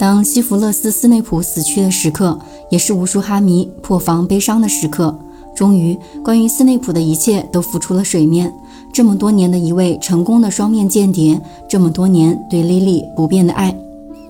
[0.00, 2.38] 当西弗勒斯·斯内普死去的时刻，
[2.70, 5.14] 也是无数哈迷破防悲伤的时刻。
[5.54, 8.50] 终于，关于斯内普的一切都浮出了水面。
[8.94, 13.76] 这么多年的一位成功的双面间谍，这么多年对莉莉不变的爱，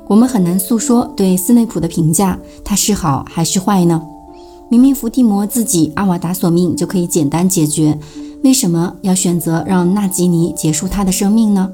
[0.09, 4.03] 我们很难诉说对斯内普的评价，他是好还是坏呢？
[4.69, 7.97] 明明伏地魔自己阿瓦达索命就可以简单解决，
[8.43, 11.71] 为什么要选择让纳吉尼结束他的生命呢？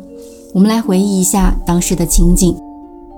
[0.52, 2.54] 我们来回忆一下当时的情景。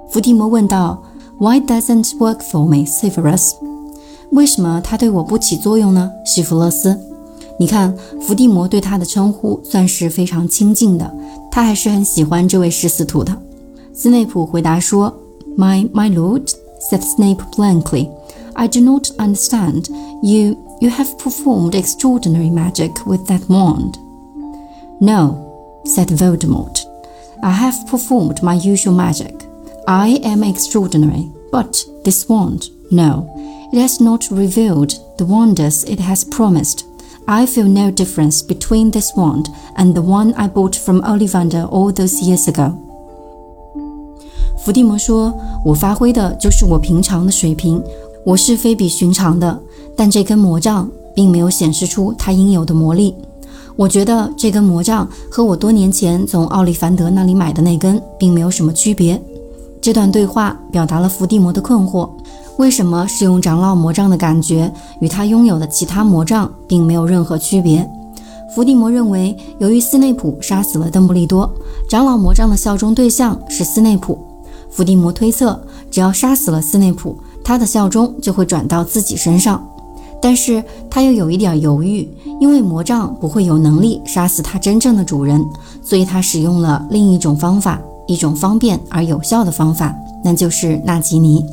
[0.10, 1.00] 伏地魔问道：“
[1.40, 3.54] Why doesn't work for me, Severus？”
[4.32, 7.00] 为什么他对我不起作用呢，西弗勒斯？
[7.60, 11.14] 你看，伏地魔对他的称呼算是非常亲近的，
[11.52, 13.36] 他还是很喜欢这位食死徒的。
[13.94, 15.14] 斯内普回答说：“
[15.56, 16.48] My my lord,”
[16.90, 18.10] said Snape blankly,
[18.54, 19.86] “I do not understand.
[20.24, 23.94] You you have performed extraordinary magic with that wand.”
[25.00, 25.36] “No,”
[25.86, 26.82] said Voldemort,
[27.42, 29.37] “I have performed my usual magic.
[29.91, 33.27] I am extraordinary, but this wand, no,
[33.73, 36.81] it has not revealed the wonders it has promised.”
[37.25, 41.91] I feel no difference between this wand and the one I bought from Ollivander all
[41.91, 42.75] those years ago。
[44.59, 45.33] 伏地魔说
[45.65, 47.83] ：“我发挥的就是我平常的水平，
[48.27, 49.59] 我是非比寻常的。
[49.97, 53.15] 但这根魔杖并没有显示出它应有的魔力。
[53.75, 59.19] 我觉得这根魔杖和我多年前从奥利凡德那里买的那根并没有什么区别。”
[59.89, 62.11] 这段对话表达了伏地魔的困惑。
[62.59, 67.89] 为什么使用长老魔杖的感觉与他拥有的其他魔杖并没有任何区别？
[68.55, 71.51] 伏地魔认为，由于斯内普杀死了邓布利多，
[71.89, 74.19] 长老魔杖的效忠对象是斯内普。
[74.69, 75.59] 伏地魔推测，
[75.91, 79.67] 只要杀死了斯内普，他的效忠就会转到自己身上。
[80.21, 82.07] 但是他又有一点犹豫，
[82.39, 85.43] 因为魔杖不会有能力杀死他真正的主人，
[85.83, 91.47] 所以他使用了另一种方法，一种方便而有效的方法，那就是纳吉尼。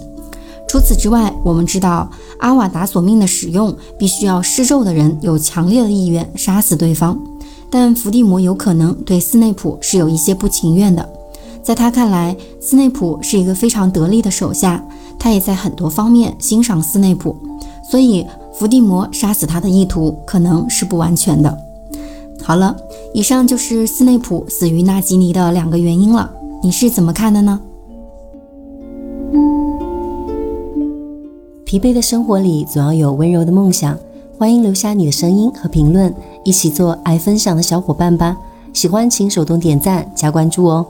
[0.68, 7.20] 除此之外，我们知道阿瓦达索命的使用必须要施咒的人有强烈的意愿杀死对方，
[7.70, 11.08] 但伏地魔有可能对斯内普是有一些不情愿的。
[11.62, 14.84] 在他看来，斯内普是一个非常得力的手下，
[15.20, 17.36] 他也在很多方面欣赏斯内普，
[17.90, 21.58] 所以伏地魔杀死他的意图可能是不完全的。
[22.44, 22.76] 好了，
[23.14, 26.32] 以上就是斯内普死于纳吉尼的两个原因了，
[26.66, 27.62] 你是怎么看的呢？
[31.64, 33.96] 疲惫的生活里总要有温柔的梦想，
[34.36, 36.12] 欢迎留下你的声音和评论，
[36.44, 38.36] 一起做爱分享的小伙伴吧。
[38.74, 40.84] 喜欢请手动点赞加关注哦。